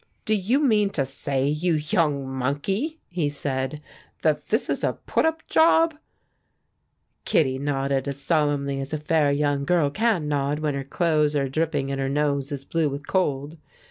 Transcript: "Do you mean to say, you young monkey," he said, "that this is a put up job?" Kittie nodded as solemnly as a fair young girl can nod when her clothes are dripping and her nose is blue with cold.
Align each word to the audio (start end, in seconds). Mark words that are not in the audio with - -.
"Do 0.25 0.33
you 0.33 0.57
mean 0.59 0.89
to 0.97 1.05
say, 1.05 1.47
you 1.47 1.73
young 1.75 2.27
monkey," 2.27 2.99
he 3.07 3.29
said, 3.29 3.83
"that 4.23 4.47
this 4.49 4.67
is 4.67 4.83
a 4.83 4.93
put 4.93 5.25
up 5.27 5.45
job?" 5.47 5.95
Kittie 7.23 7.59
nodded 7.59 8.07
as 8.07 8.19
solemnly 8.19 8.79
as 8.81 8.93
a 8.93 8.97
fair 8.97 9.31
young 9.31 9.63
girl 9.63 9.91
can 9.91 10.27
nod 10.27 10.57
when 10.57 10.73
her 10.73 10.83
clothes 10.83 11.35
are 11.35 11.47
dripping 11.47 11.91
and 11.91 11.99
her 12.01 12.09
nose 12.09 12.51
is 12.51 12.65
blue 12.65 12.89
with 12.89 13.05
cold. 13.05 13.57